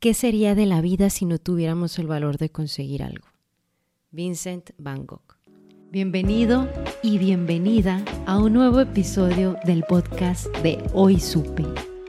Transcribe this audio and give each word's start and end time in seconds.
¿Qué 0.00 0.14
sería 0.14 0.54
de 0.54 0.64
la 0.64 0.80
vida 0.80 1.10
si 1.10 1.24
no 1.24 1.38
tuviéramos 1.38 1.98
el 1.98 2.06
valor 2.06 2.38
de 2.38 2.50
conseguir 2.50 3.02
algo? 3.02 3.26
Vincent 4.12 4.70
Van 4.78 5.04
Gogh. 5.04 5.34
Bienvenido 5.90 6.68
y 7.02 7.18
bienvenida 7.18 8.04
a 8.24 8.38
un 8.38 8.52
nuevo 8.52 8.78
episodio 8.78 9.56
del 9.64 9.82
podcast 9.82 10.46
de 10.58 10.78
Hoy 10.94 11.18
Supe. 11.18 11.64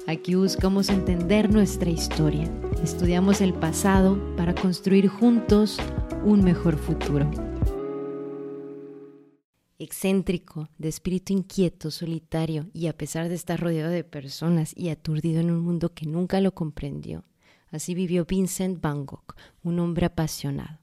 Aquí 0.06 0.36
buscamos 0.36 0.90
entender 0.90 1.52
nuestra 1.52 1.90
historia, 1.90 2.48
estudiamos 2.84 3.42
el 3.42 3.56
pasado 3.56 4.36
para 4.38 4.54
construir 4.54 5.08
juntos 5.08 5.80
un 6.24 6.44
mejor 6.44 6.78
futuro. 6.78 7.32
Excéntrico, 9.80 10.70
de 10.78 10.90
espíritu 10.90 11.34
inquieto, 11.34 11.90
solitario 11.90 12.68
y 12.72 12.86
a 12.86 12.96
pesar 12.96 13.30
de 13.30 13.36
estar 13.36 13.60
rodeado 13.60 13.90
de 13.90 14.04
personas 14.04 14.74
y 14.78 14.90
aturdido 14.90 15.40
en 15.40 15.50
un 15.50 15.62
mundo 15.62 15.96
que 15.96 16.06
nunca 16.06 16.40
lo 16.40 16.54
comprendió, 16.54 17.24
así 17.72 17.94
vivió 17.94 18.26
Vincent 18.26 18.82
Van 18.82 19.06
Gogh, 19.06 19.36
un 19.64 19.80
hombre 19.80 20.06
apasionado. 20.06 20.80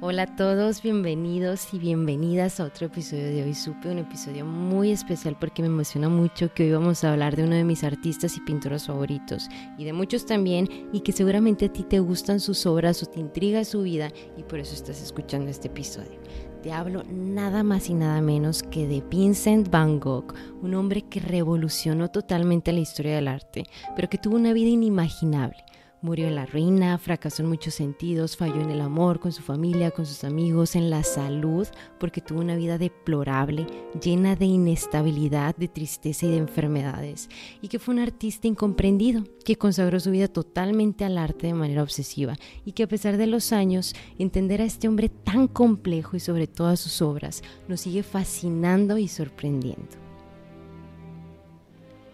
Hola 0.00 0.24
a 0.24 0.36
todos, 0.36 0.82
bienvenidos 0.82 1.72
y 1.72 1.78
bienvenidas 1.78 2.60
a 2.60 2.64
otro 2.64 2.88
episodio 2.88 3.24
de 3.24 3.42
Hoy 3.42 3.54
Supe, 3.54 3.88
un 3.88 3.98
episodio 3.98 4.44
muy 4.44 4.90
especial 4.90 5.34
porque 5.38 5.62
me 5.62 5.68
emociona 5.68 6.10
mucho 6.10 6.52
que 6.52 6.64
hoy 6.64 6.72
vamos 6.72 7.04
a 7.04 7.12
hablar 7.12 7.36
de 7.36 7.44
uno 7.44 7.54
de 7.54 7.64
mis 7.64 7.84
artistas 7.84 8.36
y 8.36 8.40
pintores 8.40 8.86
favoritos 8.86 9.48
y 9.78 9.84
de 9.84 9.94
muchos 9.94 10.26
también 10.26 10.68
y 10.92 11.00
que 11.00 11.12
seguramente 11.12 11.66
a 11.66 11.72
ti 11.72 11.84
te 11.84 12.00
gustan 12.00 12.40
sus 12.40 12.66
obras 12.66 13.02
o 13.02 13.06
te 13.06 13.18
intriga 13.18 13.64
su 13.64 13.82
vida 13.82 14.12
y 14.36 14.42
por 14.42 14.58
eso 14.58 14.74
estás 14.74 15.00
escuchando 15.00 15.50
este 15.50 15.68
episodio. 15.68 16.20
Te 16.64 16.72
hablo 16.72 17.02
nada 17.10 17.62
más 17.62 17.90
y 17.90 17.94
nada 17.94 18.22
menos 18.22 18.62
que 18.62 18.86
de 18.86 19.02
Vincent 19.02 19.68
Van 19.68 20.00
Gogh, 20.00 20.32
un 20.62 20.74
hombre 20.74 21.02
que 21.02 21.20
revolucionó 21.20 22.10
totalmente 22.10 22.72
la 22.72 22.80
historia 22.80 23.16
del 23.16 23.28
arte, 23.28 23.64
pero 23.94 24.08
que 24.08 24.16
tuvo 24.16 24.36
una 24.36 24.54
vida 24.54 24.70
inimaginable 24.70 25.62
Murió 26.04 26.28
en 26.28 26.34
la 26.34 26.44
ruina, 26.44 26.98
fracasó 26.98 27.42
en 27.42 27.48
muchos 27.48 27.72
sentidos, 27.72 28.36
falló 28.36 28.60
en 28.60 28.68
el 28.68 28.82
amor, 28.82 29.20
con 29.20 29.32
su 29.32 29.40
familia, 29.40 29.90
con 29.90 30.04
sus 30.04 30.22
amigos, 30.22 30.76
en 30.76 30.90
la 30.90 31.02
salud, 31.02 31.66
porque 31.98 32.20
tuvo 32.20 32.40
una 32.40 32.56
vida 32.56 32.76
deplorable, 32.76 33.66
llena 34.02 34.36
de 34.36 34.44
inestabilidad, 34.44 35.56
de 35.56 35.66
tristeza 35.66 36.26
y 36.26 36.32
de 36.32 36.36
enfermedades, 36.36 37.30
y 37.62 37.68
que 37.68 37.78
fue 37.78 37.94
un 37.94 38.00
artista 38.02 38.46
incomprendido, 38.46 39.24
que 39.46 39.56
consagró 39.56 39.98
su 39.98 40.10
vida 40.10 40.28
totalmente 40.28 41.06
al 41.06 41.16
arte 41.16 41.46
de 41.46 41.54
manera 41.54 41.82
obsesiva, 41.82 42.36
y 42.66 42.72
que 42.72 42.82
a 42.82 42.88
pesar 42.88 43.16
de 43.16 43.26
los 43.26 43.54
años, 43.54 43.94
entender 44.18 44.60
a 44.60 44.66
este 44.66 44.88
hombre 44.88 45.08
tan 45.08 45.48
complejo 45.48 46.18
y 46.18 46.20
sobre 46.20 46.46
todas 46.46 46.80
sus 46.80 47.00
obras 47.00 47.42
nos 47.66 47.80
sigue 47.80 48.02
fascinando 48.02 48.98
y 48.98 49.08
sorprendiendo. 49.08 50.03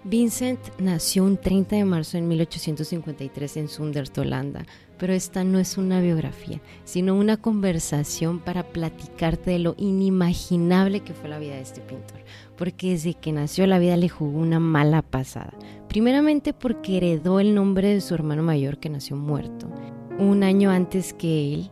Vincent 0.03 0.59
nació 0.79 1.25
un 1.25 1.37
30 1.37 1.77
de 1.77 1.85
marzo 1.85 2.17
de 2.17 2.23
1853 2.23 3.57
en 3.59 3.69
Zundert, 3.69 4.17
Holanda, 4.17 4.65
pero 4.99 5.13
esta 5.13 5.45
no 5.45 5.59
es 5.59 5.77
una 5.77 6.01
biografía, 6.01 6.63
sino 6.85 7.15
una 7.15 7.37
conversación 7.37 8.39
para 8.39 8.63
platicarte 8.63 9.51
de 9.51 9.59
lo 9.59 9.75
inimaginable 9.77 11.01
que 11.01 11.13
fue 11.13 11.29
la 11.29 11.39
vida 11.39 11.57
de 11.57 11.61
este 11.61 11.83
pintor, 11.83 12.21
porque 12.57 12.93
desde 12.93 13.13
que 13.13 13.33
nació 13.33 13.67
la 13.67 13.79
vida 13.79 13.99
le 13.99 14.09
jugó 14.09 14.39
una 14.39 14.59
mala 14.59 15.03
pasada. 15.03 15.53
Primeramente 15.89 16.55
porque 16.55 16.97
heredó 16.97 17.39
el 17.39 17.55
nombre 17.55 17.93
de 17.93 18.01
su 18.01 18.15
hermano 18.15 18.43
mayor 18.43 18.79
que 18.79 18.89
nació 18.89 19.17
muerto, 19.17 19.71
un 20.19 20.45
año 20.45 20.71
antes 20.71 21.13
que 21.13 21.53
él, 21.53 21.71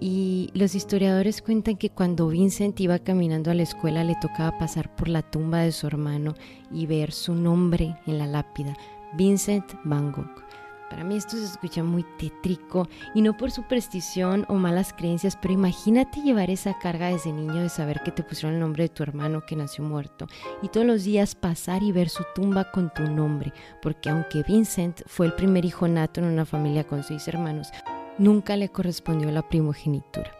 y 0.00 0.50
los 0.54 0.74
historiadores 0.74 1.42
cuentan 1.42 1.76
que 1.76 1.90
cuando 1.90 2.28
Vincent 2.28 2.78
iba 2.80 2.98
caminando 2.98 3.50
a 3.50 3.54
la 3.54 3.62
escuela 3.62 4.04
le 4.04 4.16
tocaba 4.20 4.58
pasar 4.58 4.94
por 4.94 5.08
la 5.08 5.22
tumba 5.22 5.58
de 5.60 5.72
su 5.72 5.86
hermano 5.86 6.34
y 6.70 6.86
ver 6.86 7.12
su 7.12 7.34
nombre 7.34 7.96
en 8.06 8.18
la 8.18 8.26
lápida, 8.26 8.76
Vincent 9.14 9.64
Van 9.84 10.12
Gogh. 10.12 10.48
Para 10.90 11.04
mí 11.04 11.16
esto 11.16 11.36
se 11.36 11.44
escucha 11.44 11.82
muy 11.82 12.04
tétrico 12.18 12.88
y 13.14 13.20
no 13.20 13.36
por 13.36 13.50
superstición 13.50 14.46
o 14.48 14.54
malas 14.54 14.94
creencias, 14.94 15.36
pero 15.36 15.52
imagínate 15.52 16.22
llevar 16.22 16.50
esa 16.50 16.78
carga 16.78 17.08
desde 17.08 17.32
niño 17.32 17.60
de 17.62 17.68
saber 17.68 18.00
que 18.02 18.10
te 18.10 18.22
pusieron 18.22 18.54
el 18.54 18.60
nombre 18.60 18.84
de 18.84 18.88
tu 18.88 19.02
hermano 19.02 19.42
que 19.46 19.56
nació 19.56 19.84
muerto 19.84 20.26
y 20.62 20.68
todos 20.68 20.86
los 20.86 21.04
días 21.04 21.34
pasar 21.34 21.82
y 21.82 21.92
ver 21.92 22.08
su 22.08 22.24
tumba 22.34 22.70
con 22.70 22.92
tu 22.94 23.02
nombre, 23.02 23.52
porque 23.82 24.08
aunque 24.08 24.42
Vincent 24.42 25.02
fue 25.06 25.26
el 25.26 25.34
primer 25.34 25.64
hijo 25.64 25.86
nato 25.88 26.20
en 26.20 26.26
una 26.26 26.46
familia 26.46 26.84
con 26.84 27.02
seis 27.02 27.28
hermanos, 27.28 27.68
nunca 28.18 28.56
le 28.56 28.68
correspondió 28.68 29.30
la 29.30 29.48
primogenitura. 29.48 30.32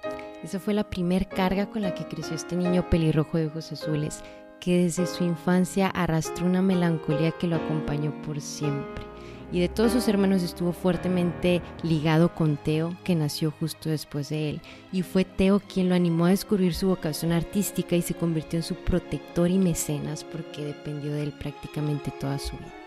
Esa 0.43 0.61
fue 0.61 0.75
la 0.75 0.89
primer 0.89 1.29
carga 1.29 1.71
con 1.71 1.83
la 1.83 1.95
que 1.95 2.07
creció 2.07 2.37
este 2.37 2.57
niño 2.57 2.89
pelirrojo 2.89 3.39
de 3.39 3.47
ojos 3.47 3.73
azules, 3.73 4.23
que 4.61 4.83
desde 4.83 5.07
su 5.07 5.25
infancia 5.25 5.89
arrastró 5.89 6.47
una 6.47 6.63
melancolía 6.63 7.33
que 7.33 7.47
lo 7.47 7.57
acompañó 7.57 8.13
por 8.23 8.41
siempre. 8.41 9.05
Y 9.51 9.61
de 9.61 9.69
todos 9.69 9.93
sus 9.93 10.09
hermanos 10.09 10.43
estuvo 10.43 10.73
fuertemente 10.73 11.63
ligado 11.83 12.35
con 12.35 12.59
Teo, 12.59 12.95
que 13.03 13.15
nació 13.15 13.51
justo 13.51 13.89
después 13.89 14.29
de 14.29 14.51
él. 14.51 14.61
Y 14.93 15.03
fue 15.03 15.25
Teo 15.25 15.61
quien 15.61 15.89
lo 15.89 15.95
animó 15.95 16.27
a 16.27 16.31
descubrir 16.31 16.75
su 16.75 16.89
vocación 16.89 17.33
artística 17.33 17.97
y 17.97 18.03
se 18.03 18.15
convirtió 18.15 18.59
en 18.59 18.63
su 18.63 18.75
protector 18.75 19.51
y 19.51 19.59
mecenas 19.59 20.23
porque 20.23 20.65
dependió 20.65 21.13
de 21.13 21.23
él 21.23 21.33
prácticamente 21.33 22.13
toda 22.21 22.39
su 22.39 22.57
vida. 22.59 22.78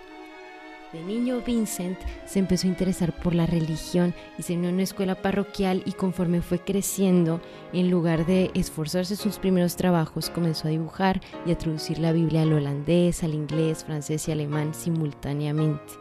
De 0.93 1.01
niño 1.01 1.41
Vincent 1.45 1.97
se 2.25 2.39
empezó 2.39 2.67
a 2.67 2.71
interesar 2.71 3.17
por 3.17 3.33
la 3.33 3.45
religión 3.45 4.13
y 4.37 4.43
se 4.43 4.55
unió 4.55 4.69
a 4.69 4.73
una 4.73 4.83
escuela 4.83 5.15
parroquial 5.15 5.83
y 5.85 5.93
conforme 5.93 6.41
fue 6.41 6.59
creciendo, 6.59 7.39
en 7.71 7.89
lugar 7.89 8.25
de 8.25 8.51
esforzarse 8.55 9.15
sus 9.15 9.39
primeros 9.39 9.77
trabajos, 9.77 10.29
comenzó 10.29 10.67
a 10.67 10.71
dibujar 10.71 11.21
y 11.45 11.51
a 11.51 11.57
traducir 11.57 11.97
la 11.99 12.11
Biblia 12.11 12.41
al 12.41 12.51
holandés, 12.51 13.23
al 13.23 13.33
inglés, 13.33 13.85
francés 13.85 14.27
y 14.27 14.33
alemán 14.33 14.73
simultáneamente. 14.73 15.93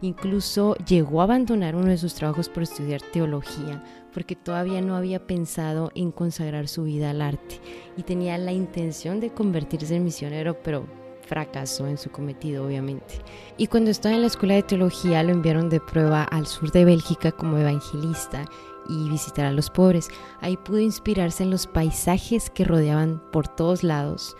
Incluso 0.00 0.76
llegó 0.76 1.20
a 1.20 1.24
abandonar 1.24 1.76
uno 1.76 1.88
de 1.88 1.98
sus 1.98 2.14
trabajos 2.14 2.48
por 2.48 2.62
estudiar 2.62 3.02
teología, 3.02 3.84
porque 4.14 4.34
todavía 4.34 4.80
no 4.80 4.96
había 4.96 5.26
pensado 5.26 5.90
en 5.94 6.10
consagrar 6.10 6.68
su 6.68 6.84
vida 6.84 7.10
al 7.10 7.20
arte 7.20 7.60
y 7.98 8.02
tenía 8.02 8.38
la 8.38 8.52
intención 8.52 9.20
de 9.20 9.30
convertirse 9.30 9.96
en 9.96 10.04
misionero, 10.04 10.62
pero 10.62 10.86
fracasó 11.28 11.86
en 11.86 11.98
su 11.98 12.10
cometido, 12.10 12.66
obviamente. 12.66 13.22
Y 13.56 13.66
cuando 13.66 13.90
estaba 13.90 14.14
en 14.14 14.22
la 14.22 14.26
escuela 14.26 14.54
de 14.54 14.62
teología 14.62 15.22
lo 15.22 15.30
enviaron 15.30 15.68
de 15.68 15.80
prueba 15.80 16.24
al 16.24 16.46
sur 16.46 16.72
de 16.72 16.84
Bélgica 16.84 17.32
como 17.32 17.58
evangelista 17.58 18.44
y 18.88 19.08
visitar 19.10 19.46
a 19.46 19.52
los 19.52 19.70
pobres. 19.70 20.08
Ahí 20.40 20.56
pudo 20.56 20.78
inspirarse 20.78 21.42
en 21.42 21.50
los 21.50 21.66
paisajes 21.66 22.50
que 22.50 22.64
rodeaban 22.64 23.22
por 23.30 23.46
todos 23.46 23.82
lados, 23.84 24.36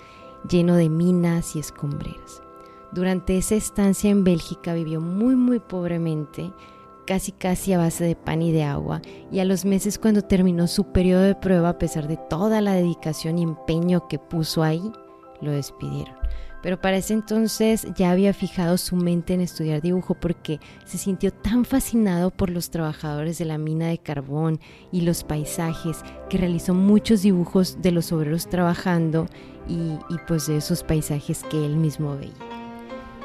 lleno 0.48 0.74
de 0.76 0.88
minas 0.88 1.54
y 1.54 1.60
escombreras. 1.60 2.42
Durante 2.90 3.36
esa 3.36 3.54
estancia 3.54 4.10
en 4.10 4.24
Bélgica 4.24 4.72
vivió 4.72 5.00
muy 5.00 5.36
muy 5.36 5.60
pobremente, 5.60 6.52
casi 7.06 7.32
casi 7.32 7.74
a 7.74 7.78
base 7.78 8.04
de 8.04 8.16
pan 8.16 8.40
y 8.40 8.50
de 8.50 8.64
agua, 8.64 9.02
y 9.30 9.40
a 9.40 9.44
los 9.44 9.66
meses 9.66 9.98
cuando 9.98 10.22
terminó 10.22 10.66
su 10.66 10.84
periodo 10.84 11.22
de 11.22 11.34
prueba, 11.34 11.70
a 11.70 11.78
pesar 11.78 12.08
de 12.08 12.16
toda 12.16 12.62
la 12.62 12.72
dedicación 12.72 13.38
y 13.38 13.42
empeño 13.42 14.08
que 14.08 14.18
puso 14.18 14.62
ahí, 14.62 14.90
lo 15.42 15.52
despidieron 15.52 16.17
pero 16.62 16.80
para 16.80 16.96
ese 16.96 17.14
entonces 17.14 17.86
ya 17.96 18.10
había 18.10 18.32
fijado 18.32 18.78
su 18.78 18.96
mente 18.96 19.34
en 19.34 19.40
estudiar 19.40 19.80
dibujo 19.80 20.14
porque 20.14 20.60
se 20.84 20.98
sintió 20.98 21.32
tan 21.32 21.64
fascinado 21.64 22.30
por 22.30 22.50
los 22.50 22.70
trabajadores 22.70 23.38
de 23.38 23.44
la 23.44 23.58
mina 23.58 23.88
de 23.88 23.98
carbón 23.98 24.60
y 24.90 25.02
los 25.02 25.24
paisajes 25.24 26.02
que 26.28 26.38
realizó 26.38 26.74
muchos 26.74 27.22
dibujos 27.22 27.80
de 27.80 27.92
los 27.92 28.12
obreros 28.12 28.48
trabajando 28.48 29.26
y, 29.68 29.98
pues 30.26 30.46
de 30.46 30.56
esos 30.56 30.82
paisajes 30.82 31.44
que 31.44 31.64
él 31.64 31.76
mismo 31.76 32.16
veía. 32.16 32.32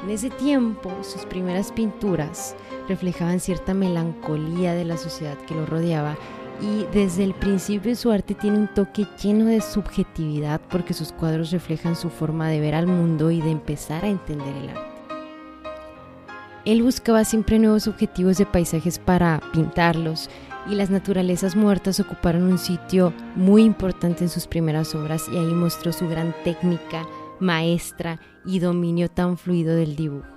En 0.04 0.10
ese 0.10 0.28
tiempo 0.28 0.92
sus 1.02 1.24
primeras 1.24 1.72
pinturas 1.72 2.54
reflejaban 2.88 3.40
cierta 3.40 3.72
melancolía 3.72 4.74
de 4.74 4.84
la 4.84 4.98
sociedad 4.98 5.38
que 5.46 5.54
lo 5.54 5.64
rodeaba 5.64 6.18
y 6.60 6.84
desde 6.92 7.24
el 7.24 7.34
principio 7.34 7.94
su 7.96 8.10
arte 8.10 8.34
tiene 8.34 8.58
un 8.58 8.68
toque 8.68 9.06
lleno 9.22 9.46
de 9.46 9.60
subjetividad 9.60 10.60
porque 10.70 10.94
sus 10.94 11.12
cuadros 11.12 11.50
reflejan 11.50 11.96
su 11.96 12.10
forma 12.10 12.48
de 12.48 12.60
ver 12.60 12.74
al 12.74 12.86
mundo 12.86 13.30
y 13.30 13.40
de 13.40 13.50
empezar 13.50 14.04
a 14.04 14.08
entender 14.08 14.54
el 14.56 14.70
arte. 14.70 14.94
Él 16.64 16.82
buscaba 16.82 17.24
siempre 17.24 17.58
nuevos 17.58 17.86
objetivos 17.86 18.38
de 18.38 18.46
paisajes 18.46 18.98
para 18.98 19.40
pintarlos 19.52 20.30
y 20.70 20.74
las 20.74 20.88
naturalezas 20.88 21.56
muertas 21.56 22.00
ocuparon 22.00 22.44
un 22.44 22.58
sitio 22.58 23.12
muy 23.36 23.62
importante 23.64 24.24
en 24.24 24.30
sus 24.30 24.46
primeras 24.46 24.94
obras 24.94 25.26
y 25.30 25.36
ahí 25.36 25.52
mostró 25.52 25.92
su 25.92 26.08
gran 26.08 26.34
técnica 26.42 27.06
maestra 27.38 28.18
y 28.46 28.60
dominio 28.60 29.10
tan 29.10 29.36
fluido 29.36 29.76
del 29.76 29.96
dibujo. 29.96 30.36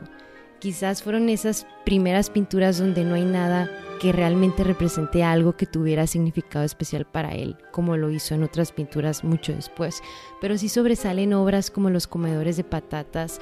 Quizás 0.60 1.04
fueron 1.04 1.30
esas 1.30 1.66
primeras 1.86 2.30
pinturas 2.30 2.80
donde 2.80 3.06
no 3.06 3.16
hay 3.16 3.25
nada 3.25 3.69
que 3.98 4.12
realmente 4.12 4.64
represente 4.64 5.24
algo 5.24 5.58
que 5.58 5.66
tuviera 5.66 6.08
significado 6.08 6.66
especial 6.66 7.06
para 7.06 7.32
él, 7.32 7.58
como 7.72 7.98
lo 7.98 8.10
hizo 8.12 8.36
en 8.36 8.44
otras 8.44 8.72
pinturas 8.72 9.24
mucho 9.24 9.54
después, 9.54 10.02
pero 10.42 10.58
sí 10.58 10.70
sobresalen 10.70 11.34
obras 11.34 11.72
como 11.72 11.90
Los 11.90 12.08
comedores 12.08 12.58
de 12.58 12.64
patatas, 12.64 13.40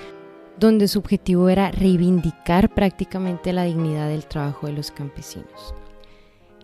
donde 0.59 0.87
su 0.87 0.99
objetivo 0.99 1.49
era 1.49 1.71
reivindicar 1.71 2.73
prácticamente 2.73 3.53
la 3.53 3.63
dignidad 3.63 4.07
del 4.07 4.25
trabajo 4.25 4.67
de 4.67 4.73
los 4.73 4.91
campesinos. 4.91 5.73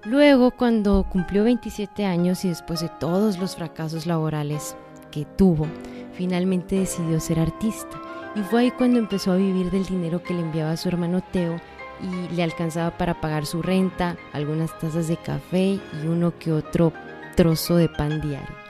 Luego, 0.04 0.52
cuando 0.52 1.06
cumplió 1.12 1.44
27 1.44 2.06
años 2.06 2.44
y 2.46 2.50
después 2.50 2.82
de 2.82 2.90
todos 3.00 3.38
los 3.38 3.56
fracasos 3.56 4.08
laborales 4.08 4.76
que 5.12 5.26
tuvo, 5.26 5.68
finalmente 6.14 6.78
decidió 6.78 7.20
ser 7.20 7.40
artista. 7.40 8.02
Y 8.36 8.42
fue 8.42 8.62
ahí 8.62 8.72
cuando 8.72 8.98
empezó 8.98 9.34
a 9.34 9.36
vivir 9.36 9.70
del 9.70 9.86
dinero 9.86 10.24
que 10.24 10.34
le 10.34 10.42
enviaba 10.42 10.78
su 10.78 10.88
hermano 10.88 11.22
Teo 11.32 11.58
y 12.02 12.36
le 12.36 12.44
alcanzaba 12.44 12.98
para 12.98 13.22
pagar 13.22 13.46
su 13.46 13.62
renta, 13.62 14.18
algunas 14.34 14.78
tazas 14.80 15.08
de 15.08 15.18
café 15.18 15.80
y 16.02 16.08
uno 16.08 16.38
que 16.38 16.52
otro 16.52 16.94
trozo 17.36 17.76
de 17.76 17.90
pan 17.90 18.22
diario. 18.22 18.62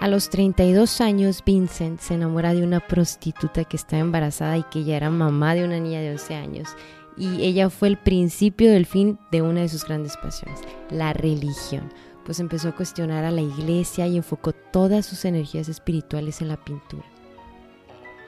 A 0.00 0.08
los 0.08 0.28
32 0.28 1.00
años, 1.00 1.42
Vincent 1.46 2.00
se 2.00 2.14
enamora 2.14 2.52
de 2.52 2.62
una 2.62 2.80
prostituta 2.80 3.64
que 3.64 3.76
estaba 3.76 4.00
embarazada 4.00 4.58
y 4.58 4.62
que 4.64 4.84
ya 4.84 4.96
era 4.96 5.08
mamá 5.08 5.54
de 5.54 5.64
una 5.64 5.78
niña 5.80 6.00
de 6.00 6.10
11 6.10 6.34
años. 6.34 6.68
Y 7.16 7.42
ella 7.44 7.70
fue 7.70 7.88
el 7.88 7.96
principio 7.96 8.70
del 8.70 8.86
fin 8.86 9.18
de 9.30 9.40
una 9.40 9.60
de 9.60 9.68
sus 9.68 9.84
grandes 9.86 10.16
pasiones, 10.16 10.60
la 10.90 11.12
religión. 11.12 11.92
Pues 12.26 12.40
empezó 12.40 12.68
a 12.68 12.76
cuestionar 12.76 13.24
a 13.24 13.30
la 13.30 13.42
iglesia 13.42 14.06
y 14.06 14.16
enfocó 14.16 14.52
todas 14.52 15.06
sus 15.06 15.24
energías 15.24 15.68
espirituales 15.68 16.42
en 16.42 16.48
la 16.48 16.62
pintura. 16.62 17.13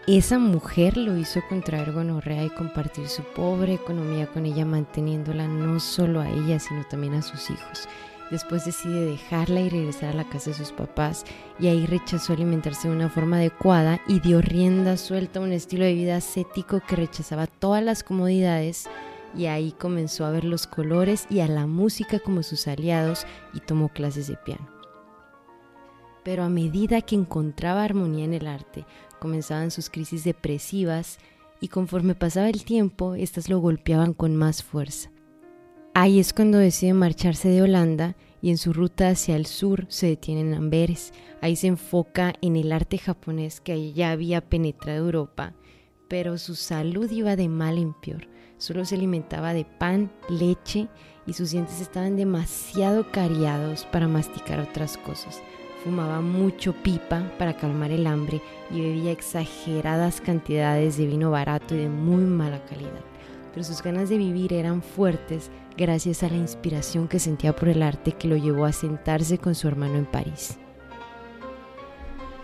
Esa 0.07 0.39
mujer 0.39 0.97
lo 0.97 1.17
hizo 1.17 1.41
contraer 1.49 1.91
gonorrea 1.91 2.45
y 2.45 2.51
compartir 2.51 3.09
su 3.09 3.25
pobre 3.25 3.75
economía 3.75 4.29
con 4.29 4.47
ella, 4.47 4.65
manteniéndola 4.65 5.49
no 5.49 5.81
solo 5.81 6.21
a 6.21 6.31
ella, 6.31 6.61
sino 6.61 6.85
también 6.85 7.15
a 7.15 7.23
sus 7.23 7.51
hijos. 7.51 7.89
Después 8.31 8.65
decide 8.65 9.05
dejarla 9.05 9.63
y 9.63 9.69
regresar 9.69 10.11
a 10.11 10.17
la 10.17 10.29
casa 10.29 10.51
de 10.51 10.57
sus 10.57 10.71
papás 10.71 11.25
y 11.59 11.67
ahí 11.67 11.87
rechazó 11.87 12.35
alimentarse 12.35 12.87
de 12.87 12.95
una 12.95 13.09
forma 13.09 13.39
adecuada 13.39 14.01
y 14.07 14.21
dio 14.21 14.41
rienda 14.41 14.97
suelta 14.97 15.41
a 15.41 15.43
un 15.43 15.53
estilo 15.53 15.85
de 15.85 15.95
vida 15.95 16.19
ascético 16.19 16.81
que 16.87 16.95
rechazaba 16.95 17.49
todas 17.49 17.83
las 17.83 18.05
comodidades 18.05 18.89
y 19.37 19.47
ahí 19.47 19.73
comenzó 19.73 20.25
a 20.25 20.31
ver 20.31 20.45
los 20.45 20.69
colores 20.69 21.27
y 21.31 21.41
a 21.41 21.49
la 21.49 21.67
música 21.67 22.21
como 22.21 22.45
sus 22.45 22.69
aliados 22.69 23.27
y 23.55 23.59
tomó 23.59 23.89
clases 23.89 24.29
de 24.29 24.37
piano. 24.37 24.69
Pero 26.23 26.43
a 26.43 26.49
medida 26.49 27.03
que 27.03 27.15
encontraba 27.15 27.85
armonía 27.85 28.25
en 28.25 28.35
el 28.35 28.49
arte, 28.49 28.85
comenzaban 29.19 29.71
sus 29.71 29.91
crisis 29.91 30.25
depresivas 30.25 31.19
y 31.61 31.69
conforme 31.69 32.15
pasaba 32.15 32.49
el 32.49 32.65
tiempo, 32.65 33.15
estas 33.15 33.49
lo 33.49 33.59
golpeaban 33.59 34.13
con 34.13 34.37
más 34.37 34.63
fuerza. 34.63 35.11
Ahí 35.95 36.21
es 36.21 36.33
cuando 36.33 36.59
decide 36.59 36.93
marcharse 36.93 37.49
de 37.49 37.63
Holanda 37.63 38.17
y 38.43 38.51
en 38.51 38.59
su 38.59 38.73
ruta 38.73 39.09
hacia 39.09 39.35
el 39.35 39.47
sur 39.47 39.87
se 39.89 40.09
detiene 40.09 40.43
en 40.43 40.55
Amberes. 40.55 41.13
Ahí 41.41 41.57
se 41.57 41.69
enfoca 41.69 42.35
en 42.43 42.57
el 42.57 42.71
arte 42.71 42.99
japonés 42.99 43.61
que 43.61 43.93
ya 43.93 44.11
había 44.11 44.43
penetrado 44.43 45.07
Europa, 45.07 45.55
pero 46.09 46.37
su 46.37 46.55
salud 46.55 47.11
iba 47.11 47.35
de 47.35 47.49
mal 47.49 47.79
en 47.79 47.95
peor. 47.95 48.29
Solo 48.59 48.85
se 48.85 48.95
alimentaba 48.95 49.55
de 49.55 49.65
pan, 49.65 50.13
leche 50.29 50.89
y 51.27 51.33
sus 51.33 51.51
dientes 51.51 51.81
estaban 51.81 52.17
demasiado 52.17 53.11
cariados 53.11 53.85
para 53.87 54.07
masticar 54.07 54.61
otras 54.61 54.97
cosas. 54.99 55.43
Fumaba 55.87 56.21
mucho 56.21 56.73
pipa 56.73 57.31
para 57.39 57.57
calmar 57.57 57.93
el 57.93 58.09
hambre 58.09 58.43
y 58.73 58.81
bebía 58.81 59.13
exageradas 59.13 60.21
cantidades 60.21 60.97
de 60.97 61.07
vino 61.07 61.31
barato 61.31 61.77
y 61.77 61.79
de 61.79 61.89
muy 61.89 62.25
mala 62.25 62.65
calidad. 62.65 63.05
Pero 63.53 63.63
sus 63.63 63.85
ganas 63.85 64.09
de 64.09 64.19
vivir 64.19 64.53
eran 64.53 64.83
fuertes 64.83 65.49
gracias 65.77 66.25
a 66.25 66.29
la 66.29 66.39
inspiración 66.39 67.07
que 67.07 67.21
sentía 67.21 67.55
por 67.55 67.69
el 67.69 67.85
arte 67.85 68.11
que 68.11 68.27
lo 68.27 68.37
llevó 68.37 68.65
a 68.65 68.73
sentarse 68.73 69.39
con 69.39 69.55
su 69.55 69.69
hermano 69.69 69.95
en 69.95 70.07
París. 70.07 70.59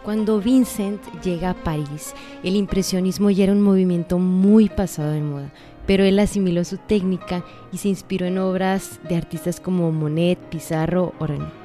Cuando 0.05 0.41
Vincent 0.41 1.03
llega 1.25 1.51
a 1.51 1.65
París, 1.65 2.15
el 2.45 2.55
impresionismo 2.55 3.29
ya 3.31 3.43
era 3.43 3.53
un 3.55 3.63
movimiento 3.63 4.21
muy 4.21 4.69
pasado 4.69 5.11
de 5.11 5.21
moda, 5.21 5.53
pero 5.85 6.05
él 6.05 6.21
asimiló 6.21 6.63
su 6.63 6.79
técnica 6.79 7.45
y 7.73 7.79
se 7.79 7.89
inspiró 7.89 8.25
en 8.25 8.39
obras 8.39 9.01
de 9.09 9.17
artistas 9.17 9.59
como 9.59 9.91
Monet, 9.91 10.39
Pizarro 10.39 11.13
o. 11.19 11.62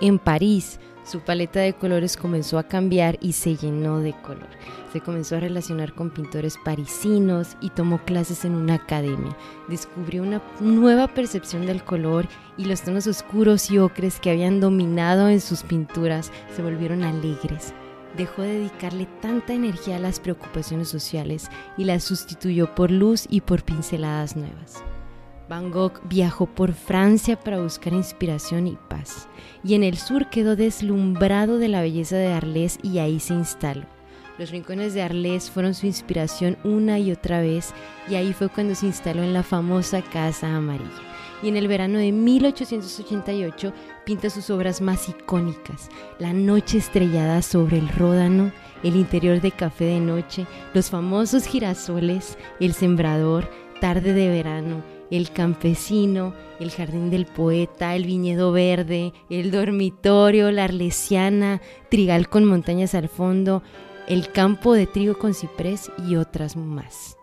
En 0.00 0.18
París, 0.18 0.78
su 1.06 1.20
paleta 1.20 1.60
de 1.60 1.72
colores 1.72 2.16
comenzó 2.16 2.58
a 2.58 2.64
cambiar 2.64 3.16
y 3.22 3.32
se 3.32 3.56
llenó 3.56 4.00
de 4.00 4.12
color. 4.12 4.48
Se 4.92 5.00
comenzó 5.00 5.36
a 5.36 5.40
relacionar 5.40 5.94
con 5.94 6.10
pintores 6.10 6.58
parisinos 6.64 7.56
y 7.60 7.70
tomó 7.70 8.04
clases 8.04 8.44
en 8.44 8.54
una 8.54 8.74
academia. 8.74 9.36
Descubrió 9.68 10.22
una 10.22 10.42
nueva 10.60 11.06
percepción 11.06 11.64
del 11.64 11.84
color 11.84 12.26
y 12.58 12.64
los 12.64 12.82
tonos 12.82 13.06
oscuros 13.06 13.70
y 13.70 13.78
ocres 13.78 14.20
que 14.20 14.30
habían 14.30 14.60
dominado 14.60 15.28
en 15.28 15.40
sus 15.40 15.62
pinturas 15.62 16.32
se 16.54 16.62
volvieron 16.62 17.04
alegres. 17.04 17.72
Dejó 18.16 18.42
de 18.42 18.54
dedicarle 18.54 19.06
tanta 19.22 19.54
energía 19.54 19.96
a 19.96 20.00
las 20.00 20.20
preocupaciones 20.20 20.88
sociales 20.88 21.48
y 21.78 21.84
las 21.84 22.02
sustituyó 22.04 22.74
por 22.74 22.90
luz 22.90 23.26
y 23.30 23.42
por 23.42 23.62
pinceladas 23.62 24.36
nuevas. 24.36 24.82
Van 25.48 25.70
Gogh 25.70 26.00
viajó 26.08 26.46
por 26.46 26.72
Francia 26.72 27.38
para 27.38 27.60
buscar 27.60 27.92
inspiración 27.92 28.66
y 28.66 28.76
paz, 28.88 29.28
y 29.62 29.74
en 29.74 29.84
el 29.84 29.96
sur 29.96 30.28
quedó 30.28 30.56
deslumbrado 30.56 31.58
de 31.58 31.68
la 31.68 31.82
belleza 31.82 32.16
de 32.16 32.32
Arles 32.32 32.80
y 32.82 32.98
ahí 32.98 33.20
se 33.20 33.34
instaló. 33.34 33.84
Los 34.38 34.50
rincones 34.50 34.92
de 34.92 35.02
Arles 35.02 35.48
fueron 35.48 35.74
su 35.74 35.86
inspiración 35.86 36.58
una 36.64 36.98
y 36.98 37.12
otra 37.12 37.40
vez, 37.40 37.72
y 38.08 38.16
ahí 38.16 38.32
fue 38.32 38.48
cuando 38.48 38.74
se 38.74 38.86
instaló 38.86 39.22
en 39.22 39.32
la 39.32 39.44
famosa 39.44 40.02
Casa 40.02 40.54
Amarilla. 40.54 40.90
Y 41.42 41.48
en 41.48 41.56
el 41.56 41.68
verano 41.68 41.98
de 41.98 42.10
1888 42.10 43.72
pinta 44.04 44.30
sus 44.30 44.50
obras 44.50 44.80
más 44.80 45.08
icónicas, 45.08 45.90
La 46.18 46.32
noche 46.32 46.78
estrellada 46.78 47.40
sobre 47.40 47.78
el 47.78 47.88
Ródano, 47.88 48.50
El 48.82 48.96
interior 48.96 49.40
de 49.40 49.52
Café 49.52 49.84
de 49.84 50.00
Noche, 50.00 50.46
los 50.74 50.90
famosos 50.90 51.46
girasoles, 51.46 52.36
El 52.58 52.74
sembrador, 52.74 53.48
Tarde 53.80 54.12
de 54.12 54.28
verano, 54.28 54.82
el 55.10 55.30
campesino, 55.30 56.34
el 56.60 56.70
jardín 56.70 57.10
del 57.10 57.26
poeta, 57.26 57.94
el 57.94 58.04
viñedo 58.04 58.52
verde, 58.52 59.12
el 59.30 59.50
dormitorio, 59.50 60.50
la 60.50 60.64
arlesiana, 60.64 61.60
trigal 61.90 62.28
con 62.28 62.44
montañas 62.44 62.94
al 62.94 63.08
fondo, 63.08 63.62
el 64.08 64.30
campo 64.30 64.74
de 64.74 64.86
trigo 64.86 65.18
con 65.18 65.34
ciprés 65.34 65.90
y 66.08 66.16
otras 66.16 66.56
más. 66.56 67.16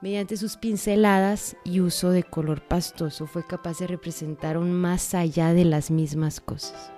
Mediante 0.00 0.36
sus 0.36 0.56
pinceladas 0.56 1.56
y 1.64 1.80
uso 1.80 2.10
de 2.10 2.24
color 2.24 2.60
pastoso 2.60 3.26
fue 3.26 3.46
capaz 3.46 3.78
de 3.78 3.86
representar 3.86 4.58
un 4.58 4.72
más 4.72 5.14
allá 5.14 5.54
de 5.54 5.64
las 5.64 5.90
mismas 5.90 6.40
cosas. 6.40 6.92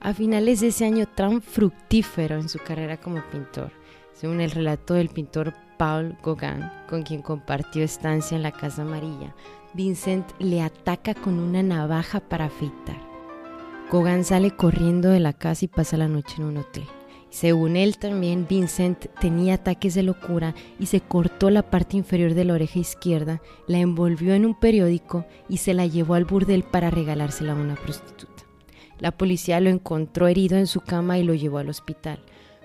A 0.00 0.12
finales 0.12 0.60
de 0.60 0.68
ese 0.68 0.84
año 0.84 1.06
tan 1.06 1.40
fructífero 1.40 2.36
en 2.36 2.48
su 2.48 2.58
carrera 2.58 2.98
como 2.98 3.22
pintor, 3.32 3.72
según 4.12 4.40
el 4.40 4.50
relato 4.50 4.94
del 4.94 5.08
pintor 5.08 5.54
Paul 5.78 6.16
Gauguin, 6.22 6.70
con 6.88 7.02
quien 7.02 7.22
compartió 7.22 7.84
estancia 7.84 8.36
en 8.36 8.42
la 8.42 8.52
Casa 8.52 8.82
Amarilla, 8.82 9.34
Vincent 9.74 10.26
le 10.38 10.60
ataca 10.60 11.14
con 11.14 11.38
una 11.38 11.62
navaja 11.62 12.20
para 12.20 12.46
afeitar. 12.46 13.00
Gauguin 13.90 14.24
sale 14.24 14.50
corriendo 14.50 15.08
de 15.08 15.20
la 15.20 15.32
casa 15.32 15.64
y 15.64 15.68
pasa 15.68 15.96
la 15.96 16.08
noche 16.08 16.34
en 16.38 16.44
un 16.44 16.56
hotel. 16.58 16.84
Según 17.30 17.76
él 17.76 17.98
también, 17.98 18.46
Vincent 18.48 19.06
tenía 19.20 19.54
ataques 19.54 19.94
de 19.94 20.02
locura 20.02 20.54
y 20.78 20.86
se 20.86 21.00
cortó 21.00 21.50
la 21.50 21.62
parte 21.62 21.96
inferior 21.96 22.34
de 22.34 22.44
la 22.44 22.54
oreja 22.54 22.78
izquierda, 22.78 23.40
la 23.66 23.78
envolvió 23.78 24.34
en 24.34 24.46
un 24.46 24.58
periódico 24.58 25.26
y 25.48 25.58
se 25.58 25.74
la 25.74 25.86
llevó 25.86 26.14
al 26.14 26.24
burdel 26.24 26.64
para 26.64 26.90
regalársela 26.90 27.52
a 27.52 27.56
una 27.56 27.76
prostituta. 27.76 28.44
La 28.98 29.12
policía 29.12 29.60
lo 29.60 29.70
encontró 29.70 30.26
herido 30.26 30.58
en 30.58 30.66
su 30.66 30.80
cama 30.80 31.18
y 31.18 31.22
lo 31.22 31.34
llevó 31.34 31.58
al 31.58 31.68
hospital. 31.68 32.18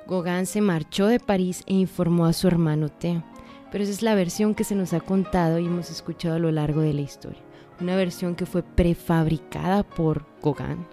Gauguin 0.08 0.46
se 0.46 0.62
marchó 0.62 1.08
de 1.08 1.20
París 1.20 1.64
e 1.66 1.74
informó 1.74 2.26
a 2.26 2.34
su 2.34 2.48
hermano 2.48 2.90
Theo. 2.90 3.24
Pero 3.72 3.84
esa 3.84 3.94
es 3.94 4.02
la 4.02 4.16
versión 4.16 4.54
que 4.54 4.64
se 4.64 4.76
nos 4.76 4.94
ha 4.94 5.00
contado 5.00 5.60
y 5.60 5.66
hemos 5.66 5.90
escuchado 5.90 6.36
a 6.36 6.40
lo 6.40 6.52
largo 6.52 6.82
de 6.82 6.94
la 6.94 7.02
historia. 7.02 7.42
Una 7.80 7.96
versión 7.96 8.36
que 8.36 8.46
fue 8.46 8.62
prefabricada 8.62 9.84
por 9.84 10.26
Gauguin, 10.44 10.86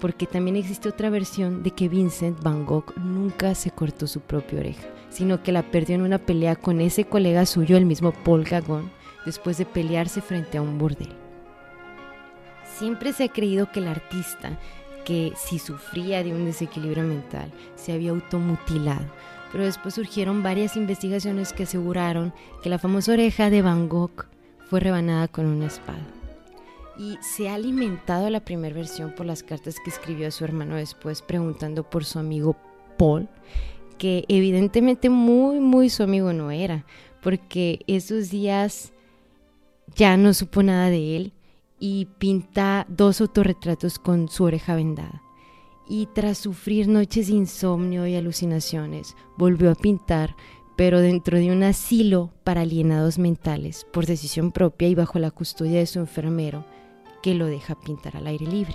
porque 0.00 0.26
también 0.26 0.56
existe 0.56 0.88
otra 0.88 1.08
versión 1.08 1.62
de 1.62 1.70
que 1.70 1.88
Vincent 1.88 2.42
Van 2.42 2.66
Gogh 2.66 2.92
nunca 2.98 3.54
se 3.54 3.70
cortó 3.70 4.06
su 4.06 4.20
propia 4.20 4.58
oreja, 4.58 4.86
sino 5.08 5.42
que 5.42 5.52
la 5.52 5.70
perdió 5.70 5.94
en 5.94 6.02
una 6.02 6.18
pelea 6.18 6.56
con 6.56 6.80
ese 6.80 7.04
colega 7.04 7.46
suyo, 7.46 7.76
el 7.76 7.86
mismo 7.86 8.12
Paul 8.12 8.44
Gauguin, 8.44 8.90
después 9.24 9.56
de 9.56 9.64
pelearse 9.64 10.20
frente 10.20 10.58
a 10.58 10.62
un 10.62 10.76
burdel. 10.76 11.14
Siempre 12.76 13.14
se 13.14 13.24
ha 13.24 13.28
creído 13.28 13.72
que 13.72 13.80
el 13.80 13.88
artista 13.88 14.58
que 15.06 15.32
si 15.36 15.60
sufría 15.60 16.24
de 16.24 16.34
un 16.34 16.44
desequilibrio 16.44 17.04
mental 17.04 17.52
se 17.76 17.92
había 17.92 18.10
automutilado. 18.10 19.06
Pero 19.52 19.64
después 19.64 19.94
surgieron 19.94 20.42
varias 20.42 20.76
investigaciones 20.76 21.52
que 21.52 21.62
aseguraron 21.62 22.34
que 22.60 22.68
la 22.68 22.80
famosa 22.80 23.12
oreja 23.12 23.48
de 23.48 23.62
Van 23.62 23.88
Gogh 23.88 24.26
fue 24.68 24.80
rebanada 24.80 25.28
con 25.28 25.46
una 25.46 25.66
espada. 25.66 26.04
Y 26.98 27.18
se 27.20 27.48
ha 27.48 27.54
alimentado 27.54 28.28
la 28.30 28.40
primera 28.40 28.74
versión 28.74 29.12
por 29.14 29.26
las 29.26 29.44
cartas 29.44 29.76
que 29.78 29.90
escribió 29.90 30.26
a 30.26 30.32
su 30.32 30.44
hermano 30.44 30.74
después 30.74 31.22
preguntando 31.22 31.88
por 31.88 32.04
su 32.04 32.18
amigo 32.18 32.56
Paul, 32.98 33.28
que 33.98 34.24
evidentemente 34.28 35.08
muy, 35.08 35.60
muy 35.60 35.88
su 35.88 36.02
amigo 36.02 36.32
no 36.32 36.50
era, 36.50 36.84
porque 37.22 37.84
esos 37.86 38.30
días 38.30 38.92
ya 39.94 40.16
no 40.16 40.34
supo 40.34 40.64
nada 40.64 40.90
de 40.90 41.16
él 41.16 41.32
y 41.78 42.06
pinta 42.18 42.86
dos 42.88 43.20
autorretratos 43.20 43.98
con 43.98 44.28
su 44.28 44.44
oreja 44.44 44.74
vendada. 44.74 45.22
Y 45.88 46.06
tras 46.06 46.38
sufrir 46.38 46.88
noches 46.88 47.28
de 47.28 47.34
insomnio 47.34 48.06
y 48.06 48.16
alucinaciones, 48.16 49.16
volvió 49.36 49.70
a 49.70 49.74
pintar, 49.74 50.34
pero 50.74 51.00
dentro 51.00 51.38
de 51.38 51.52
un 51.52 51.62
asilo 51.62 52.32
para 52.44 52.62
alienados 52.62 53.18
mentales, 53.18 53.86
por 53.92 54.06
decisión 54.06 54.52
propia 54.52 54.88
y 54.88 54.94
bajo 54.94 55.18
la 55.18 55.30
custodia 55.30 55.78
de 55.78 55.86
su 55.86 56.00
enfermero, 56.00 56.64
que 57.22 57.34
lo 57.34 57.46
deja 57.46 57.78
pintar 57.78 58.16
al 58.16 58.26
aire 58.26 58.46
libre. 58.46 58.74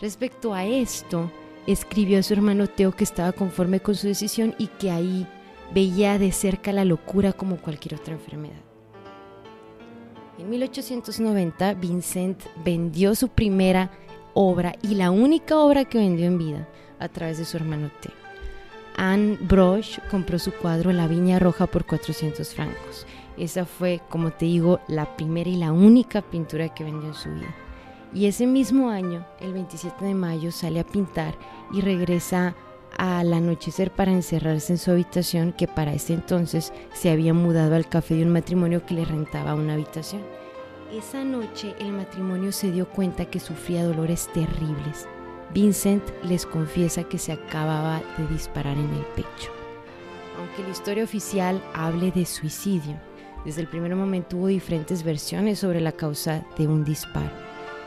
Respecto 0.00 0.52
a 0.52 0.64
esto, 0.64 1.30
escribió 1.66 2.18
a 2.18 2.22
su 2.22 2.32
hermano 2.32 2.66
Teo 2.66 2.92
que 2.92 3.04
estaba 3.04 3.32
conforme 3.32 3.80
con 3.80 3.94
su 3.94 4.08
decisión 4.08 4.54
y 4.58 4.66
que 4.66 4.90
ahí 4.90 5.26
veía 5.72 6.18
de 6.18 6.32
cerca 6.32 6.72
la 6.72 6.84
locura 6.84 7.32
como 7.32 7.56
cualquier 7.56 7.94
otra 7.94 8.14
enfermedad. 8.14 8.71
En 10.42 10.50
1890, 10.50 11.74
Vincent 11.74 12.42
vendió 12.64 13.14
su 13.14 13.28
primera 13.28 13.92
obra 14.34 14.74
y 14.82 14.96
la 14.96 15.12
única 15.12 15.56
obra 15.56 15.84
que 15.84 15.98
vendió 15.98 16.26
en 16.26 16.36
vida 16.36 16.68
a 16.98 17.08
través 17.08 17.38
de 17.38 17.44
su 17.44 17.56
hermano 17.56 17.92
Teo. 18.00 18.10
Anne 18.96 19.38
Broche 19.40 20.02
compró 20.10 20.40
su 20.40 20.50
cuadro 20.50 20.92
La 20.92 21.06
Viña 21.06 21.38
Roja 21.38 21.68
por 21.68 21.86
400 21.86 22.52
francos. 22.54 23.06
Esa 23.36 23.64
fue, 23.64 24.00
como 24.08 24.32
te 24.32 24.46
digo, 24.46 24.80
la 24.88 25.16
primera 25.16 25.48
y 25.48 25.54
la 25.54 25.70
única 25.70 26.22
pintura 26.22 26.74
que 26.74 26.82
vendió 26.82 27.10
en 27.10 27.14
su 27.14 27.32
vida. 27.32 27.54
Y 28.12 28.26
ese 28.26 28.48
mismo 28.48 28.90
año, 28.90 29.24
el 29.38 29.52
27 29.52 30.04
de 30.04 30.14
mayo, 30.14 30.50
sale 30.50 30.80
a 30.80 30.84
pintar 30.84 31.38
y 31.72 31.82
regresa 31.82 32.56
al 33.02 33.32
anochecer 33.32 33.90
para 33.90 34.12
encerrarse 34.12 34.74
en 34.74 34.78
su 34.78 34.92
habitación 34.92 35.52
que 35.52 35.66
para 35.66 35.92
ese 35.92 36.14
entonces 36.14 36.72
se 36.92 37.10
había 37.10 37.34
mudado 37.34 37.74
al 37.74 37.88
café 37.88 38.14
de 38.14 38.22
un 38.22 38.30
matrimonio 38.30 38.86
que 38.86 38.94
le 38.94 39.04
rentaba 39.04 39.56
una 39.56 39.72
habitación. 39.72 40.22
Esa 40.92 41.24
noche 41.24 41.74
el 41.80 41.90
matrimonio 41.90 42.52
se 42.52 42.70
dio 42.70 42.88
cuenta 42.88 43.24
que 43.24 43.40
sufría 43.40 43.84
dolores 43.84 44.28
terribles. 44.32 45.08
Vincent 45.52 46.04
les 46.22 46.46
confiesa 46.46 47.02
que 47.02 47.18
se 47.18 47.32
acababa 47.32 48.00
de 48.18 48.28
disparar 48.28 48.76
en 48.76 48.94
el 48.94 49.04
pecho. 49.16 49.50
Aunque 50.38 50.62
la 50.62 50.68
historia 50.68 51.02
oficial 51.02 51.60
hable 51.74 52.12
de 52.12 52.24
suicidio, 52.24 53.00
desde 53.44 53.62
el 53.62 53.66
primer 53.66 53.96
momento 53.96 54.36
hubo 54.36 54.46
diferentes 54.46 55.02
versiones 55.02 55.58
sobre 55.58 55.80
la 55.80 55.90
causa 55.90 56.46
de 56.56 56.68
un 56.68 56.84
disparo. 56.84 57.32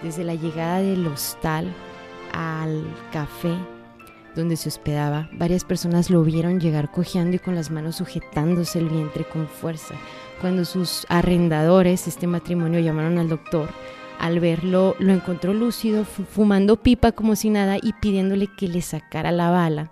Desde 0.02 0.26
la 0.26 0.36
llegada 0.36 0.80
del 0.82 1.08
hostal 1.08 1.74
al 2.34 2.84
café 3.14 3.56
donde 4.36 4.58
se 4.58 4.70
hospedaba, 4.70 5.30
varias 5.34 5.64
personas 5.64 6.10
lo 6.10 6.24
vieron 6.24 6.60
llegar 6.60 6.92
cojeando 6.92 7.38
y 7.38 7.40
con 7.40 7.56
las 7.56 7.72
manos 7.72 7.96
sujetándose 7.96 8.80
el 8.80 8.90
vientre 8.90 9.24
con 9.24 9.48
fuerza. 9.48 9.96
Cuando 10.42 10.66
sus 10.66 11.06
arrendadores, 11.10 12.08
este 12.08 12.28
matrimonio, 12.28 12.80
llamaron 12.80 13.18
al 13.18 13.30
doctor, 13.30 13.70
al 14.20 14.40
verlo 14.40 14.96
lo 15.00 15.14
encontró 15.14 15.54
lúcido, 15.54 16.06
fumando 16.06 16.82
pipa 16.82 17.14
como 17.14 17.36
si 17.36 17.50
nada 17.50 17.78
y 17.82 17.94
pidiéndole 17.94 18.48
que 18.58 18.68
le 18.68 18.82
sacara 18.82 19.32
la 19.32 19.50
bala. 19.50 19.92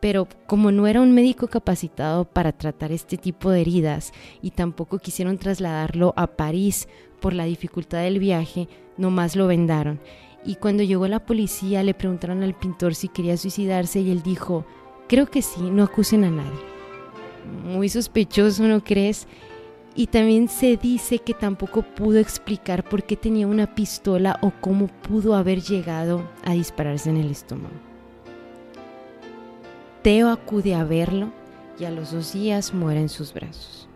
Pero 0.00 0.28
como 0.46 0.70
no 0.70 0.86
era 0.86 1.00
un 1.00 1.12
médico 1.12 1.46
capacitado 1.46 2.24
para 2.24 2.52
tratar 2.52 2.92
este 2.92 3.16
tipo 3.16 3.50
de 3.50 3.62
heridas 3.62 4.12
y 4.42 4.50
tampoco 4.50 4.98
quisieron 4.98 5.38
trasladarlo 5.38 6.12
a 6.16 6.26
París 6.26 6.88
por 7.20 7.32
la 7.32 7.44
dificultad 7.44 8.02
del 8.02 8.18
viaje, 8.18 8.68
nomás 8.98 9.34
lo 9.34 9.46
vendaron 9.46 10.00
y 10.44 10.56
cuando 10.56 10.82
llegó 10.82 11.08
la 11.08 11.24
policía 11.24 11.82
le 11.82 11.94
preguntaron 11.94 12.42
al 12.42 12.54
pintor 12.54 12.94
si 12.94 13.08
quería 13.08 13.36
suicidarse 13.36 14.00
y 14.00 14.10
él 14.10 14.22
dijo, 14.22 14.66
creo 15.08 15.26
que 15.26 15.42
sí, 15.42 15.62
no 15.62 15.82
acusen 15.82 16.24
a 16.24 16.30
nadie. 16.30 16.60
Muy 17.64 17.88
sospechoso, 17.88 18.64
¿no 18.64 18.82
crees? 18.82 19.26
Y 19.94 20.08
también 20.08 20.48
se 20.48 20.76
dice 20.76 21.18
que 21.18 21.34
tampoco 21.34 21.82
pudo 21.82 22.18
explicar 22.18 22.84
por 22.84 23.04
qué 23.04 23.16
tenía 23.16 23.46
una 23.46 23.74
pistola 23.74 24.38
o 24.42 24.52
cómo 24.60 24.88
pudo 24.88 25.34
haber 25.34 25.60
llegado 25.60 26.28
a 26.44 26.52
dispararse 26.52 27.10
en 27.10 27.18
el 27.18 27.30
estómago. 27.30 27.74
Teo 30.02 30.30
acude 30.30 30.74
a 30.74 30.84
verlo 30.84 31.32
y 31.78 31.84
a 31.84 31.90
los 31.90 32.12
dos 32.12 32.32
días 32.32 32.74
muere 32.74 33.00
en 33.00 33.08
sus 33.08 33.32
brazos. 33.32 33.88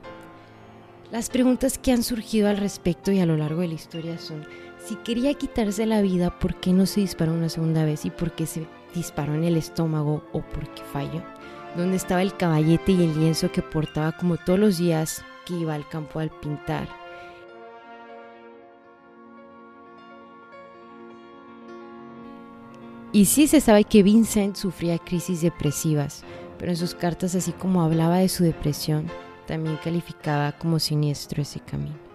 Las 1.11 1.31
preguntas 1.31 1.78
que 1.78 1.93
han 1.93 2.02
surgido 2.02 2.49
al 2.49 2.59
respecto 2.59 3.11
y 3.11 3.19
a 3.19 3.26
lo 3.26 3.37
largo 3.37 3.62
de 3.62 3.69
la 3.69 3.75
historia 3.75 4.19
son, 4.19 4.45
si 4.85 4.97
quería 4.97 5.35
quitarse 5.35 5.87
la 5.87 6.00
vida, 6.00 6.38
¿por 6.38 6.54
qué 6.54 6.73
no 6.73 6.87
se 6.87 7.00
disparó 7.00 7.32
una 7.32 7.49
segunda 7.49 7.85
vez 7.85 8.04
y 8.04 8.11
por 8.11 8.32
qué 8.32 8.47
se 8.47 8.66
disparó 8.94 9.35
en 9.35 9.44
el 9.44 9.56
estómago 9.56 10.25
o 10.32 10.40
por 10.40 10.68
qué 10.75 10.82
falló? 10.92 11.23
¿Dónde 11.76 11.97
estaba 11.97 12.23
el 12.23 12.37
caballete 12.37 12.92
y 12.92 13.04
el 13.04 13.18
lienzo 13.18 13.52
que 13.52 13.62
portaba 13.62 14.12
como 14.12 14.37
todos 14.37 14.58
los 14.58 14.78
días 14.78 15.23
que 15.47 15.54
iba 15.54 15.75
al 15.75 15.88
campo 15.88 16.20
al 16.20 16.30
pintar? 16.30 16.88
Y 23.12 23.25
sí 23.25 23.47
se 23.47 23.61
sabe 23.61 23.85
que 23.85 24.02
Vincent 24.02 24.56
sufría 24.56 24.99
crisis 24.99 25.40
depresivas, 25.40 26.25
pero 26.58 26.73
en 26.73 26.76
sus 26.76 26.94
cartas, 26.94 27.35
así 27.35 27.52
como 27.52 27.82
hablaba 27.82 28.18
de 28.18 28.28
su 28.28 28.44
depresión, 28.44 29.06
también 29.47 29.78
calificaba 29.82 30.52
como 30.52 30.78
siniestro 30.78 31.42
ese 31.42 31.61
camino. 31.61 32.07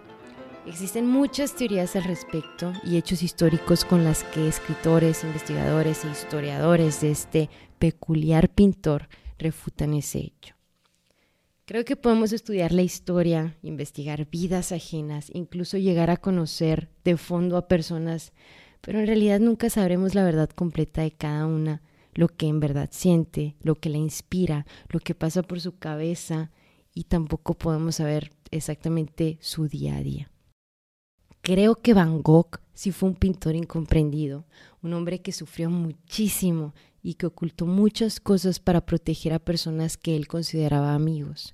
Existen 0.66 1.08
muchas 1.08 1.56
teorías 1.56 1.98
al 1.98 2.06
respecto 2.06 2.72
y 2.86 2.96
hechos 2.96 3.22
históricos 3.22 3.84
con 3.84 4.06
las 4.06 4.24
que 4.24 4.48
escritores, 4.48 5.26
investigadores 5.26 6.06
e 6.06 6.10
historiadores 6.10 7.02
de 7.02 7.12
este 7.12 7.50
peculiar 7.80 8.48
pintor 8.48 9.10
refutan 9.38 9.94
ese 9.94 10.20
hecho. 10.20 10.56
Creo 11.66 11.84
que 11.84 11.98
podemos 11.98 12.32
estudiar 12.32 12.72
la 12.72 12.82
historia, 12.82 13.58
investigar 13.62 14.30
vidas 14.30 14.72
ajenas, 14.72 15.30
incluso 15.34 15.78
llegar 15.78 16.10
a 16.10 16.16
conocer 16.16 16.90
de 17.04 17.18
fondo 17.18 17.58
a 17.58 17.68
personas, 17.68 18.32
pero 18.80 19.00
en 19.00 19.08
realidad 19.08 19.42
nunca 19.42 19.70
sabremos 19.70 20.16
la 20.16 20.24
verdad 20.24 20.50
completa 20.50 21.02
de 21.02 21.12
cada 21.12 21.46
una, 21.46 21.82
lo 22.14 22.30
que 22.30 22.48
en 22.48 22.62
verdad 22.62 22.88
siente, 22.90 23.58
lo 23.62 23.76
que 23.76 23.90
la 23.90 23.98
inspira, 23.98 24.66
lo 24.88 25.02
que 25.02 25.14
pasa 25.14 25.44
por 25.44 25.60
su 25.60 25.78
cabeza 25.78 26.52
y 26.94 27.04
tampoco 27.04 27.54
podemos 27.54 27.96
saber 27.96 28.32
exactamente 28.50 29.38
su 29.42 29.68
día 29.68 29.98
a 29.98 30.02
día. 30.02 30.33
Creo 31.44 31.76
que 31.76 31.94
Van 31.94 32.22
Gogh 32.22 32.62
sí 32.74 32.94
fue 32.94 33.10
un 33.10 33.16
pintor 33.16 33.54
incomprendido, 33.56 34.46
un 34.82 34.94
hombre 34.94 35.22
que 35.22 35.34
sufrió 35.34 35.70
muchísimo 35.70 36.74
y 37.02 37.16
que 37.16 37.26
ocultó 37.26 37.66
muchas 37.66 38.22
cosas 38.22 38.62
para 38.62 38.86
proteger 38.86 39.34
a 39.34 39.40
personas 39.40 39.98
que 39.98 40.16
él 40.16 40.30
consideraba 40.30 40.94
amigos. 40.94 41.54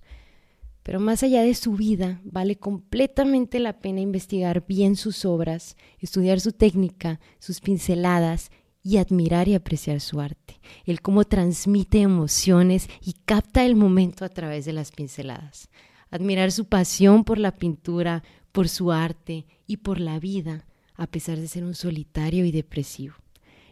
Pero 0.83 0.99
más 0.99 1.23
allá 1.23 1.41
de 1.41 1.55
su 1.55 1.71
vida, 1.71 2.21
vale 2.23 2.55
completamente 2.55 3.59
la 3.59 3.79
pena 3.79 3.99
investigar 3.99 4.63
bien 4.67 4.95
sus 4.95 5.25
obras, 5.25 5.75
estudiar 5.97 6.39
su 6.39 6.51
técnica, 6.51 7.19
sus 7.39 7.59
pinceladas 7.59 8.51
y 8.83 8.97
admirar 8.97 9.47
y 9.47 9.55
apreciar 9.55 10.01
su 10.01 10.21
arte, 10.21 10.59
el 10.85 11.01
cómo 11.01 11.23
transmite 11.23 11.99
emociones 11.99 12.87
y 13.01 13.13
capta 13.25 13.65
el 13.65 13.75
momento 13.75 14.23
a 14.23 14.29
través 14.29 14.65
de 14.65 14.73
las 14.73 14.91
pinceladas. 14.91 15.67
Admirar 16.11 16.51
su 16.51 16.65
pasión 16.65 17.23
por 17.23 17.39
la 17.39 17.55
pintura, 17.55 18.21
por 18.51 18.69
su 18.69 18.91
arte 18.91 19.47
y 19.69 19.77
por 19.77 19.99
la 19.99 20.19
vida, 20.19 20.65
a 20.95 21.05
pesar 21.05 21.37
de 21.37 21.47
ser 21.47 21.63
un 21.63 21.75
solitario 21.75 22.43
y 22.43 22.51
depresivo. 22.51 23.13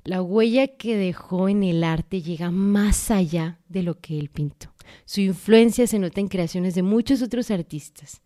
La 0.03 0.21
huella 0.21 0.67
que 0.67 0.95
dejó 0.95 1.49
en 1.49 1.63
el 1.63 1.83
arte 1.83 2.21
llega 2.21 2.51
más 2.51 3.09
allá 3.09 3.59
de 3.67 3.81
lo 3.81 3.99
que 3.99 4.19
él 4.19 4.29
pintó. 4.29 4.69
Su 5.05 5.21
influencia 5.21 5.87
se 5.87 5.97
nota 5.97 6.21
en 6.21 6.27
creaciones 6.27 6.75
de 6.75 6.83
muchos 6.83 7.23
otros 7.23 7.49
artistas. 7.49 8.21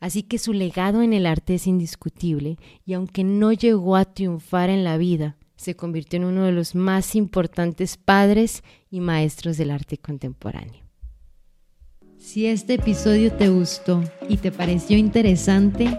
Así 0.00 0.24
que 0.24 0.38
su 0.38 0.52
legado 0.52 1.02
en 1.02 1.12
el 1.12 1.24
arte 1.24 1.54
es 1.54 1.68
indiscutible 1.68 2.58
y 2.84 2.94
aunque 2.94 3.22
no 3.22 3.52
llegó 3.52 3.94
a 3.94 4.12
triunfar 4.12 4.68
en 4.68 4.82
la 4.82 4.96
vida, 4.96 5.36
se 5.54 5.76
convirtió 5.76 6.16
en 6.16 6.24
uno 6.24 6.42
de 6.42 6.52
los 6.52 6.74
más 6.74 7.14
importantes 7.14 7.96
padres 7.96 8.64
y 8.90 8.98
maestros 8.98 9.56
del 9.56 9.70
arte 9.70 9.98
contemporáneo. 9.98 10.82
Si 12.18 12.46
este 12.46 12.74
episodio 12.74 13.32
te 13.32 13.50
gustó 13.50 14.02
y 14.28 14.38
te 14.38 14.50
pareció 14.50 14.98
interesante, 14.98 15.96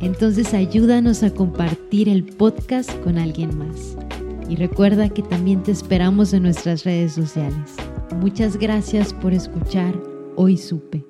entonces 0.00 0.54
ayúdanos 0.54 1.22
a 1.22 1.30
compartir 1.30 2.08
el 2.08 2.24
podcast 2.24 2.90
con 3.02 3.18
alguien 3.18 3.56
más. 3.58 3.96
Y 4.48 4.56
recuerda 4.56 5.08
que 5.08 5.22
también 5.22 5.62
te 5.62 5.72
esperamos 5.72 6.32
en 6.32 6.42
nuestras 6.42 6.84
redes 6.84 7.12
sociales. 7.12 7.76
Muchas 8.20 8.56
gracias 8.56 9.12
por 9.14 9.32
escuchar 9.32 9.94
Hoy 10.36 10.56
Supe. 10.56 11.09